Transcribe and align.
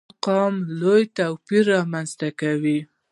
ارقامو 0.09 0.67
لوی 0.79 1.03
توپير 1.17 1.63
رامنځته 1.75 2.29
کوي. 2.39 2.79